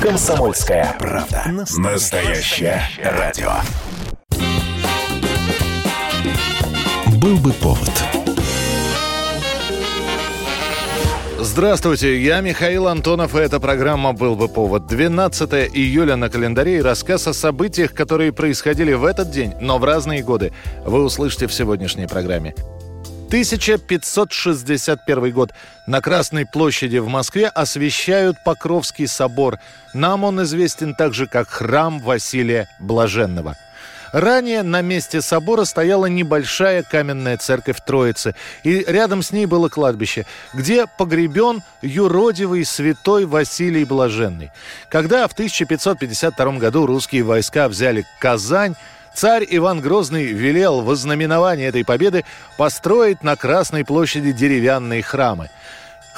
Комсомольская 0.00 0.94
правда. 0.96 1.42
Настоящее 1.76 2.80
радио. 3.02 3.50
Был 7.20 7.36
бы 7.38 7.52
повод. 7.54 7.90
Здравствуйте, 11.40 12.22
я 12.22 12.40
Михаил 12.40 12.86
Антонов, 12.86 13.34
и 13.34 13.38
эта 13.38 13.58
программа 13.58 14.12
«Был 14.12 14.36
бы 14.36 14.48
повод». 14.48 14.86
12 14.86 15.52
июля 15.74 16.14
на 16.14 16.30
календаре 16.30 16.78
и 16.78 16.82
рассказ 16.82 17.26
о 17.26 17.32
событиях, 17.32 17.92
которые 17.92 18.32
происходили 18.32 18.92
в 18.92 19.04
этот 19.04 19.32
день, 19.32 19.54
но 19.60 19.78
в 19.78 19.84
разные 19.84 20.22
годы, 20.22 20.52
вы 20.84 21.02
услышите 21.02 21.48
в 21.48 21.52
сегодняшней 21.52 22.06
программе. 22.06 22.54
1561 23.28 25.32
год. 25.32 25.52
На 25.86 26.00
Красной 26.00 26.46
площади 26.46 26.96
в 26.96 27.08
Москве 27.08 27.48
освещают 27.48 28.38
Покровский 28.42 29.06
собор. 29.06 29.58
Нам 29.92 30.24
он 30.24 30.42
известен 30.44 30.94
также 30.94 31.26
как 31.26 31.50
храм 31.50 32.00
Василия 32.00 32.70
Блаженного. 32.78 33.58
Ранее 34.12 34.62
на 34.62 34.80
месте 34.80 35.20
собора 35.20 35.64
стояла 35.64 36.06
небольшая 36.06 36.82
каменная 36.82 37.36
церковь 37.36 37.76
Троицы, 37.84 38.34
и 38.62 38.82
рядом 38.88 39.22
с 39.22 39.30
ней 39.30 39.44
было 39.44 39.68
кладбище, 39.68 40.24
где 40.54 40.86
погребен 40.86 41.62
юродивый 41.82 42.64
святой 42.64 43.26
Василий 43.26 43.84
Блаженный. 43.84 44.52
Когда 44.88 45.28
в 45.28 45.34
1552 45.34 46.52
году 46.52 46.86
русские 46.86 47.24
войска 47.24 47.68
взяли 47.68 48.06
Казань, 48.18 48.74
Царь 49.18 49.44
Иван 49.50 49.80
Грозный 49.80 50.26
велел 50.26 50.80
в 50.80 50.88
ознаменование 50.92 51.66
этой 51.66 51.84
победы 51.84 52.24
построить 52.56 53.24
на 53.24 53.34
Красной 53.34 53.84
площади 53.84 54.30
деревянные 54.30 55.02
храмы. 55.02 55.50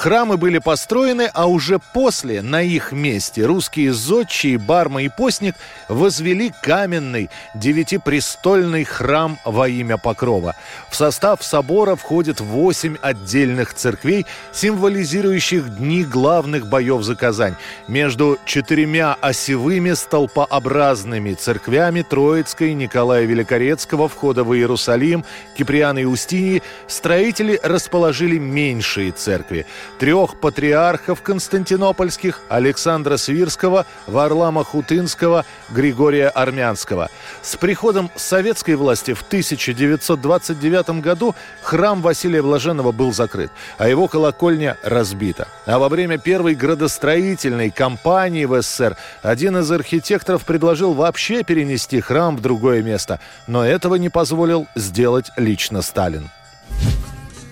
Храмы 0.00 0.38
были 0.38 0.56
построены, 0.56 1.30
а 1.34 1.46
уже 1.46 1.78
после 1.78 2.40
на 2.40 2.62
их 2.62 2.92
месте 2.92 3.44
русские 3.44 3.92
зодчие, 3.92 4.56
Барма 4.56 5.02
и 5.02 5.10
Постник 5.10 5.56
возвели 5.90 6.54
каменный 6.62 7.28
девятипрестольный 7.54 8.84
храм 8.84 9.38
во 9.44 9.68
имя 9.68 9.98
Покрова. 9.98 10.56
В 10.88 10.96
состав 10.96 11.42
собора 11.42 11.96
входит 11.96 12.40
восемь 12.40 12.96
отдельных 13.02 13.74
церквей, 13.74 14.24
символизирующих 14.52 15.76
дни 15.76 16.02
главных 16.02 16.66
боев 16.66 17.02
за 17.02 17.14
Казань. 17.14 17.56
Между 17.86 18.38
четырьмя 18.46 19.18
осевыми 19.20 19.92
столпообразными 19.92 21.34
церквями 21.34 22.00
Троицкой, 22.00 22.72
Николая 22.72 23.26
Великорецкого, 23.26 24.08
входа 24.08 24.44
в 24.44 24.54
Иерусалим, 24.54 25.26
Киприана 25.58 25.98
и 25.98 26.04
Устинии 26.04 26.62
строители 26.86 27.60
расположили 27.62 28.38
меньшие 28.38 29.12
церкви– 29.12 29.66
трех 29.98 30.36
патриархов 30.40 31.22
константинопольских 31.22 32.40
Александра 32.48 33.16
Свирского, 33.16 33.86
Варлама 34.06 34.64
Хутынского, 34.64 35.44
Григория 35.70 36.28
Армянского. 36.28 37.10
С 37.42 37.56
приходом 37.56 38.10
советской 38.16 38.74
власти 38.76 39.14
в 39.14 39.22
1929 39.22 41.02
году 41.02 41.34
храм 41.62 42.02
Василия 42.02 42.42
Блаженного 42.42 42.92
был 42.92 43.12
закрыт, 43.12 43.50
а 43.78 43.88
его 43.88 44.08
колокольня 44.08 44.76
разбита. 44.82 45.48
А 45.66 45.78
во 45.78 45.88
время 45.88 46.18
первой 46.18 46.54
градостроительной 46.54 47.70
кампании 47.70 48.44
в 48.44 48.60
СССР 48.60 48.96
один 49.22 49.58
из 49.58 49.70
архитекторов 49.70 50.44
предложил 50.44 50.94
вообще 50.94 51.42
перенести 51.44 52.00
храм 52.00 52.36
в 52.36 52.40
другое 52.40 52.82
место, 52.82 53.20
но 53.46 53.64
этого 53.64 53.96
не 53.96 54.08
позволил 54.08 54.66
сделать 54.74 55.30
лично 55.36 55.82
Сталин. 55.82 56.30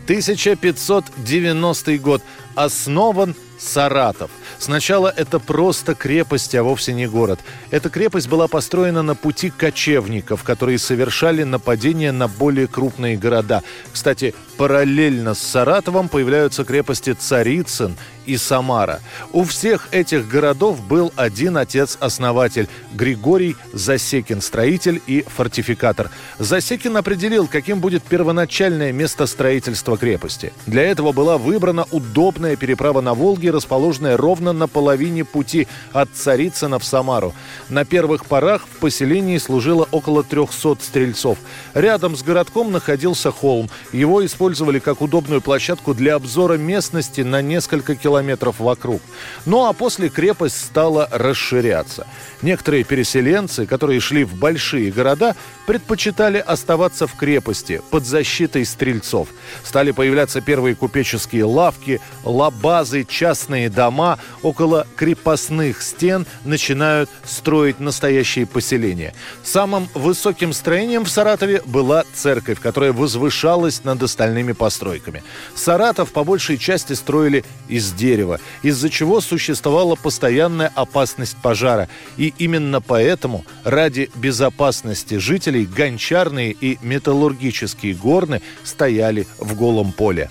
1590 0.09 1.99
год. 1.99 2.23
Основан 2.55 3.35
Саратов. 3.59 4.31
Сначала 4.59 5.13
это 5.15 5.39
просто 5.39 5.95
крепость, 5.95 6.55
а 6.55 6.63
вовсе 6.63 6.93
не 6.93 7.07
город. 7.07 7.41
Эта 7.71 7.91
крепость 7.91 8.29
была 8.29 8.49
построена 8.49 9.03
на 9.03 9.15
пути 9.15 9.51
кочевников, 9.51 10.43
которые 10.43 10.79
совершали 10.79 11.43
нападения 11.43 12.13
на 12.13 12.29
более 12.29 12.67
крупные 12.67 13.17
города. 13.17 13.63
Кстати, 13.93 14.35
параллельно 14.57 15.35
с 15.35 15.41
Саратовом 15.41 16.09
появляются 16.09 16.65
крепости 16.65 17.13
Царицын 17.13 17.97
и 18.27 18.37
Самара. 18.37 19.01
У 19.33 19.45
всех 19.45 19.89
этих 19.91 20.29
городов 20.29 20.87
был 20.87 21.13
один 21.17 21.57
отец-основатель– 21.57 22.69
Григорий 22.93 23.57
Засекин, 23.73 24.43
строитель 24.43 25.01
и 25.07 25.25
фортификатор. 25.27 26.11
Засекин 26.39 26.97
определил, 26.97 27.47
каким 27.47 27.81
будет 27.81 28.03
первоначальное 28.03 28.93
место 28.93 29.27
строительства 29.27 29.97
крепости. 29.97 30.53
Для 30.67 30.83
этого 30.83 31.13
была 31.13 31.39
выбрана 31.39 31.87
удобная 31.91 32.57
переправа 32.57 33.01
на 33.01 33.15
Волге, 33.15 33.48
расположенная 33.51 34.17
ровно 34.17 34.53
на 34.53 34.69
половине 34.69 35.25
пути 35.25 35.67
от 35.93 36.09
Царицына 36.15 36.79
в 36.79 36.85
Самару. 36.85 37.35
На 37.69 37.85
первых 37.85 38.27
порах 38.27 38.63
в 38.63 38.79
поселении 38.79 39.39
служило 39.39 39.89
около 39.91 40.23
300 40.23 40.79
стрельцов. 40.81 41.39
Рядом 41.75 42.17
с 42.17 42.23
городком 42.23 42.73
находился 42.73 43.31
холм. 43.31 43.69
Его 43.93 44.25
использовали 44.25 44.79
как 44.79 45.01
удобную 45.01 45.41
площадку 45.41 45.95
для 45.95 46.15
обзора 46.15 46.55
местности 46.55 47.23
на 47.23 47.43
несколько 47.43 47.95
километров 47.95 48.61
вокруг. 48.61 49.01
Ну 49.47 49.67
а 49.67 49.73
после 49.73 50.09
крепость 50.09 50.65
стала 50.65 51.09
расширяться. 51.11 52.07
Некоторые 52.43 52.85
переселенцы, 52.85 53.67
которые 53.67 54.01
шли 54.01 54.25
в 54.25 54.35
большие 54.35 54.91
города, 54.91 55.35
предпочитали 55.67 56.39
оставаться 56.39 57.07
в 57.07 57.15
крепости 57.15 57.83
под 57.91 58.07
защитой 58.07 58.65
стрельцов. 58.65 59.29
Стали 59.65 59.91
появляться 59.91 60.41
первые 60.41 60.75
купеческие 60.75 61.45
лавки, 61.45 62.01
лабазы, 62.25 63.05
частные 63.05 63.38
дома. 63.69 64.19
Около 64.43 64.87
крепостных 64.97 65.83
стен 65.83 66.27
начинают 66.45 67.11
строить 67.25 67.81
настоящие 67.81 68.47
поселения. 68.47 69.15
Самым 69.45 69.89
высоким 69.95 70.53
строением 70.53 71.05
в 71.05 71.11
Саратове 71.11 71.63
была 71.65 72.05
церковь, 72.15 72.61
которая 72.61 72.93
возвышалась 72.93 73.85
над 73.85 74.03
остальными 74.03 74.53
постройками. 74.53 75.23
Саратов 75.55 76.13
по 76.13 76.25
большей 76.25 76.59
части 76.59 76.95
строили 76.95 77.45
из 77.69 77.93
дерева, 77.93 78.41
из-за 78.63 78.91
чего 78.91 79.21
существовала 79.21 79.95
постоянная 79.95 80.73
опасность 80.75 81.37
пожара. 81.37 81.89
И 82.17 82.35
именно 82.39 82.81
поэтому 82.81 83.45
ради 83.65 84.11
безопасности 84.15 85.19
жителей 85.19 85.67
гончарные 85.67 86.53
и 86.53 86.79
металлургические 86.83 87.95
горны 87.95 88.43
стояли 88.65 89.27
в 89.39 89.55
голом 89.55 89.93
поле. 89.93 90.31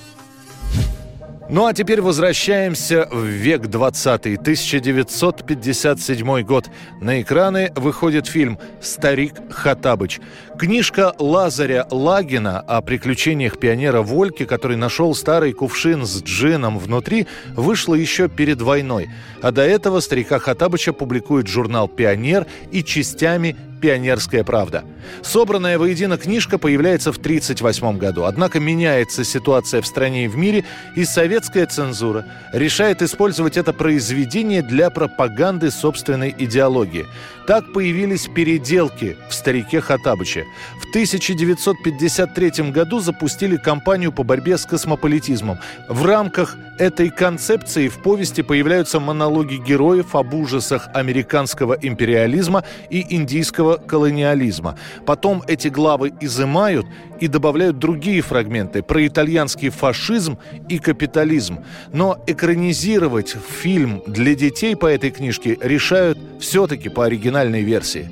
Ну 1.49 1.65
а 1.65 1.73
теперь 1.73 2.01
возвращаемся 2.01 3.07
в 3.09 3.23
век 3.23 3.67
20 3.67 4.25
1957 4.25 6.41
год. 6.41 6.69
На 6.99 7.21
экраны 7.21 7.71
выходит 7.73 8.27
фильм 8.27 8.59
«Старик 8.81 9.35
Хатабыч». 9.49 10.19
Книжка 10.59 11.13
Лазаря 11.17 11.87
Лагина 11.89 12.59
о 12.59 12.81
приключениях 12.81 13.59
пионера 13.59 14.01
Вольки, 14.01 14.43
который 14.43 14.75
нашел 14.75 15.15
старый 15.15 15.53
кувшин 15.53 16.05
с 16.05 16.21
джином 16.21 16.79
внутри, 16.79 17.27
вышла 17.55 17.95
еще 17.95 18.27
перед 18.27 18.61
войной. 18.61 19.09
А 19.41 19.51
до 19.51 19.61
этого 19.61 20.01
старика 20.01 20.39
Хатабыча 20.39 20.91
публикует 20.91 21.47
журнал 21.47 21.87
«Пионер» 21.87 22.45
и 22.71 22.83
частями 22.83 23.55
«Пионерская 23.81 24.43
правда». 24.43 24.83
Собранная 25.21 25.77
воедино 25.77 26.17
книжка 26.17 26.57
появляется 26.57 27.11
в 27.11 27.17
1938 27.17 27.97
году. 27.97 28.23
Однако 28.23 28.59
меняется 28.59 29.23
ситуация 29.23 29.81
в 29.81 29.87
стране 29.87 30.25
и 30.25 30.27
в 30.27 30.37
мире, 30.37 30.63
и 30.95 31.05
советская 31.05 31.65
цензура 31.65 32.25
решает 32.53 33.01
использовать 33.01 33.57
это 33.57 33.73
произведение 33.73 34.61
для 34.61 34.89
пропаганды 34.89 35.71
собственной 35.71 36.33
идеологии. 36.37 37.05
Так 37.47 37.71
появились 37.71 38.27
переделки 38.27 39.15
в 39.29 39.33
«Старике 39.33 39.79
Хатабыче». 39.79 40.45
В 40.81 40.89
1953 40.89 42.71
году 42.71 42.99
запустили 42.99 43.55
кампанию 43.55 44.11
по 44.11 44.23
борьбе 44.23 44.57
с 44.57 44.65
космополитизмом. 44.65 45.59
В 45.87 46.05
рамках 46.05 46.57
этой 46.77 47.09
концепции 47.09 47.87
в 47.87 48.01
повести 48.01 48.41
появляются 48.41 48.99
монологи 48.99 49.55
героев 49.55 50.15
об 50.15 50.33
ужасах 50.33 50.89
американского 50.93 51.77
империализма 51.81 52.63
и 52.89 53.15
индийского 53.15 53.66
колониализма. 53.75 54.79
Потом 55.05 55.43
эти 55.47 55.67
главы 55.67 56.13
изымают 56.21 56.85
и 57.19 57.27
добавляют 57.27 57.79
другие 57.79 58.21
фрагменты 58.21 58.81
про 58.81 59.05
итальянский 59.05 59.69
фашизм 59.69 60.37
и 60.69 60.79
капитализм. 60.79 61.65
Но 61.91 62.23
экранизировать 62.27 63.35
фильм 63.61 64.01
для 64.07 64.33
детей 64.35 64.75
по 64.75 64.85
этой 64.85 65.11
книжке 65.11 65.57
решают 65.61 66.17
все-таки 66.39 66.87
по 66.87 67.05
оригинальной 67.05 67.63
версии. 67.63 68.09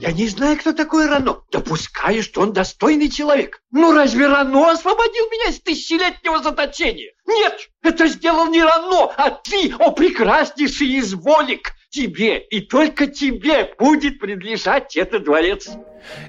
Я 0.00 0.12
не 0.12 0.28
знаю, 0.28 0.56
кто 0.56 0.72
такой 0.72 1.06
Рано. 1.06 1.38
Допускаю, 1.50 2.22
что 2.22 2.42
он 2.42 2.52
достойный 2.52 3.10
человек. 3.10 3.60
Ну 3.72 3.92
разве 3.92 4.28
Рано 4.28 4.70
освободил 4.70 5.24
меня 5.26 5.50
из 5.50 5.60
тысячелетнего 5.60 6.40
заточения? 6.40 7.12
Нет, 7.26 7.68
это 7.82 8.06
сделал 8.06 8.46
не 8.46 8.62
Рано, 8.62 9.12
а 9.16 9.30
ты, 9.30 9.74
о 9.78 9.90
прекраснейший 9.90 11.00
изволик. 11.00 11.72
Тебе 11.90 12.38
и 12.38 12.60
только 12.60 13.06
тебе 13.06 13.70
будет 13.78 14.18
принадлежать 14.18 14.96
этот 14.96 15.24
дворец. 15.24 15.68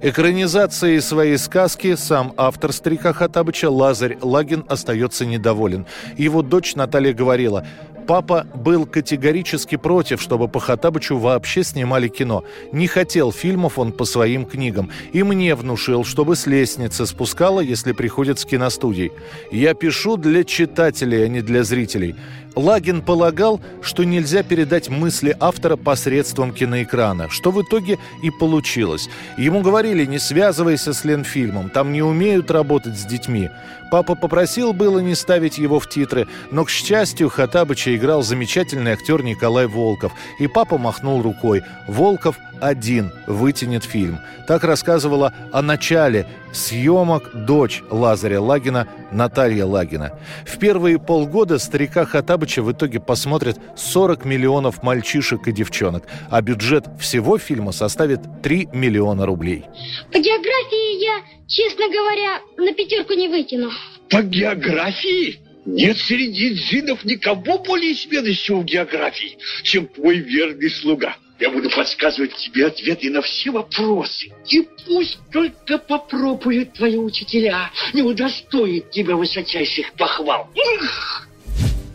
Экранизацией 0.01 1.01
своей 1.01 1.37
сказки 1.37 1.95
сам 1.95 2.33
автор 2.37 2.71
«Старика 2.71 3.13
Хатабыча» 3.13 3.69
Лазарь 3.69 4.17
Лагин 4.21 4.65
остается 4.67 5.25
недоволен. 5.25 5.85
Его 6.17 6.41
дочь 6.41 6.75
Наталья 6.75 7.13
говорила, 7.13 7.65
Папа 8.09 8.47
был 8.55 8.87
категорически 8.87 9.77
против, 9.77 10.19
чтобы 10.19 10.47
по 10.47 10.59
Хатабычу 10.59 11.19
вообще 11.19 11.63
снимали 11.63 12.07
кино. 12.07 12.43
Не 12.71 12.87
хотел 12.87 13.31
фильмов 13.31 13.77
он 13.77 13.91
по 13.91 14.03
своим 14.03 14.47
книгам. 14.47 14.89
И 15.13 15.21
мне 15.21 15.53
внушил, 15.53 16.03
чтобы 16.03 16.35
с 16.35 16.47
лестницы 16.47 17.05
спускала, 17.05 17.59
если 17.59 17.91
приходит 17.91 18.39
с 18.39 18.45
киностудий. 18.45 19.11
Я 19.51 19.75
пишу 19.75 20.17
для 20.17 20.43
читателей, 20.43 21.23
а 21.23 21.27
не 21.27 21.41
для 21.41 21.63
зрителей. 21.63 22.15
Лагин 22.55 23.01
полагал, 23.01 23.61
что 23.81 24.03
нельзя 24.03 24.43
передать 24.43 24.89
мысли 24.89 25.35
автора 25.39 25.75
посредством 25.75 26.51
киноэкрана, 26.51 27.29
что 27.29 27.51
в 27.51 27.61
итоге 27.61 27.99
и 28.23 28.31
получилось. 28.31 29.07
Ему 29.37 29.61
говорили, 29.61 30.05
не 30.05 30.19
связывайся 30.19 30.93
с 30.93 31.05
Ленфильмом, 31.05 31.69
там 31.69 31.93
не 31.93 32.01
умеют 32.01 32.49
работать 32.51 32.97
с 32.97 33.05
детьми. 33.05 33.49
Папа 33.91 34.15
попросил 34.15 34.73
было 34.73 34.99
не 34.99 35.15
ставить 35.15 35.57
его 35.57 35.79
в 35.79 35.89
титры, 35.89 36.27
но, 36.51 36.65
к 36.65 36.69
счастью, 36.69 37.29
Хатабыча 37.29 37.91
играл 37.99 38.23
замечательный 38.23 38.91
актер 38.91 39.21
Николай 39.21 39.67
Волков, 39.67 40.13
и 40.39 40.47
папа 40.47 40.77
махнул 40.77 41.21
рукой. 41.21 41.61
Волков 41.87 42.37
один 42.61 43.11
вытянет 43.27 43.83
фильм. 43.83 44.19
Так 44.47 44.63
рассказывала 44.63 45.33
о 45.51 45.61
начале 45.61 46.27
съемок 46.51 47.45
дочь 47.45 47.83
Лазаря 47.91 48.41
Лагина 48.41 48.87
Наталья 49.11 49.65
Лагина. 49.65 50.17
В 50.45 50.57
первые 50.57 50.97
полгода 50.99 51.59
старика 51.59 52.05
Хатабыча 52.05 52.63
в 52.63 52.71
итоге 52.71 52.99
посмотрят 52.99 53.59
40 53.75 54.25
миллионов 54.25 54.81
мальчишек 54.81 55.47
и 55.47 55.51
девчонок, 55.51 56.05
а 56.29 56.41
бюджет 56.41 56.85
всего 56.99 57.37
фильма 57.37 57.71
составит 57.71 58.21
3 58.41 58.69
миллиона 58.73 59.25
рублей. 59.25 59.65
По 60.11 60.17
географии 60.17 61.03
я, 61.03 61.21
честно 61.47 61.87
говоря, 61.87 62.39
на 62.57 62.73
пятерку 62.73 63.13
не 63.13 63.27
вытяну. 63.27 63.69
По 64.09 64.21
географии? 64.21 65.48
Нет 65.65 65.97
среди 65.97 66.51
дзинов 66.51 67.03
никого 67.03 67.59
более 67.59 67.95
сведущего 67.95 68.61
в 68.61 68.65
географии, 68.65 69.37
чем 69.63 69.87
твой 69.87 70.19
верный 70.19 70.69
слуга. 70.69 71.17
Я 71.39 71.49
буду 71.51 71.69
подсказывать 71.69 72.35
тебе 72.35 72.67
ответы 72.67 73.09
на 73.09 73.21
все 73.21 73.51
вопросы. 73.51 74.27
И 74.49 74.67
пусть 74.85 75.19
только 75.31 75.77
попробуют 75.77 76.73
твои 76.73 76.97
учителя, 76.97 77.71
не 77.93 78.01
удостоит 78.01 78.91
тебя 78.91 79.15
высочайших 79.15 79.93
похвал. 79.93 80.49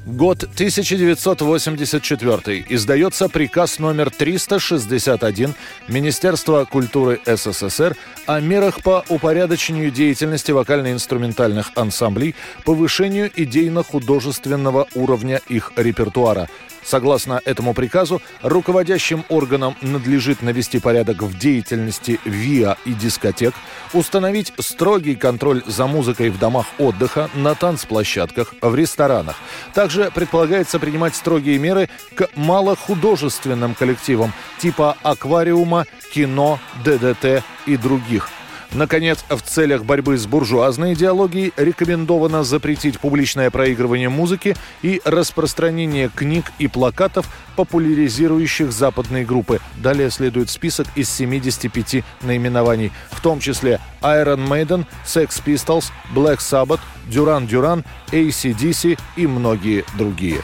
Год 0.06 0.42
1984. 0.42 2.66
Издается 2.68 3.30
приказ 3.30 3.78
номер 3.78 4.10
361 4.10 5.54
Министерства 5.88 6.66
культуры 6.66 7.22
СССР 7.24 7.96
о 8.26 8.40
мерах 8.40 8.82
по 8.82 9.02
упорядочению 9.08 9.90
деятельности 9.90 10.52
вокально-инструментальных 10.52 11.70
ансамблей, 11.74 12.34
повышению 12.66 13.30
идейно-художественного 13.34 14.88
уровня 14.94 15.40
их 15.48 15.72
репертуара– 15.76 16.50
Согласно 16.84 17.40
этому 17.44 17.72
приказу, 17.72 18.20
руководящим 18.42 19.24
органам 19.30 19.74
надлежит 19.80 20.42
навести 20.42 20.78
порядок 20.78 21.22
в 21.22 21.38
деятельности 21.38 22.20
ВИА 22.24 22.76
и 22.84 22.92
дискотек, 22.92 23.54
установить 23.94 24.52
строгий 24.58 25.16
контроль 25.16 25.62
за 25.66 25.86
музыкой 25.86 26.28
в 26.28 26.38
домах 26.38 26.66
отдыха, 26.78 27.30
на 27.34 27.54
танцплощадках, 27.54 28.54
в 28.60 28.74
ресторанах. 28.74 29.36
Также 29.74 30.10
предполагается 30.12 30.78
принимать 30.78 31.16
строгие 31.16 31.58
меры 31.58 31.88
к 32.14 32.28
малохудожественным 32.36 33.74
коллективам 33.74 34.32
типа 34.58 34.96
аквариума, 35.02 35.86
кино, 36.12 36.60
ДДТ 36.84 37.42
и 37.66 37.76
других– 37.76 38.30
Наконец, 38.74 39.24
в 39.28 39.40
целях 39.40 39.84
борьбы 39.84 40.18
с 40.18 40.26
буржуазной 40.26 40.94
идеологией 40.94 41.52
рекомендовано 41.56 42.42
запретить 42.42 42.98
публичное 42.98 43.50
проигрывание 43.50 44.08
музыки 44.08 44.56
и 44.82 45.00
распространение 45.04 46.10
книг 46.12 46.46
и 46.58 46.66
плакатов, 46.66 47.26
популяризирующих 47.54 48.72
западные 48.72 49.24
группы. 49.24 49.60
Далее 49.76 50.10
следует 50.10 50.50
список 50.50 50.88
из 50.96 51.08
75 51.08 52.04
наименований, 52.22 52.90
в 53.12 53.20
том 53.20 53.38
числе 53.38 53.80
Iron 54.02 54.48
Maiden, 54.48 54.86
Sex 55.06 55.40
Pistols, 55.44 55.92
Black 56.12 56.38
Sabbath, 56.38 56.80
Duran 57.08 57.48
Duran, 57.48 57.84
ACDC 58.10 58.98
и 59.16 59.26
многие 59.28 59.84
другие. 59.96 60.42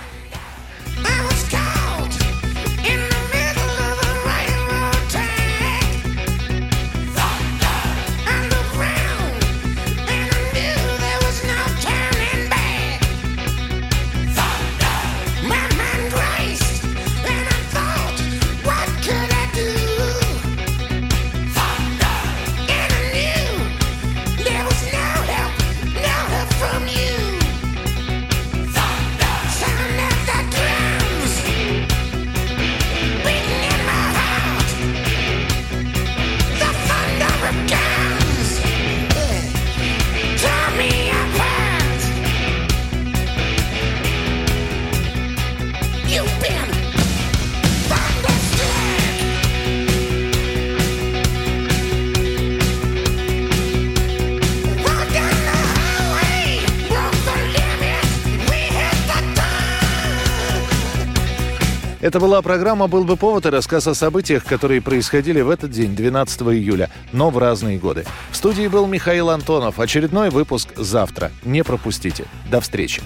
Это 62.10 62.18
была 62.18 62.42
программа 62.42 62.88
«Был 62.88 63.04
бы 63.04 63.16
повод» 63.16 63.46
и 63.46 63.50
рассказ 63.50 63.86
о 63.86 63.94
событиях, 63.94 64.44
которые 64.44 64.82
происходили 64.82 65.42
в 65.42 65.48
этот 65.48 65.70
день, 65.70 65.94
12 65.94 66.42
июля, 66.42 66.90
но 67.12 67.30
в 67.30 67.38
разные 67.38 67.78
годы. 67.78 68.04
В 68.32 68.36
студии 68.36 68.66
был 68.66 68.88
Михаил 68.88 69.30
Антонов. 69.30 69.78
Очередной 69.78 70.30
выпуск 70.30 70.70
завтра. 70.74 71.30
Не 71.44 71.62
пропустите. 71.62 72.24
До 72.50 72.60
встречи. 72.60 73.00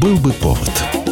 «Был 0.00 0.16
бы 0.16 0.32
повод» 0.32 1.05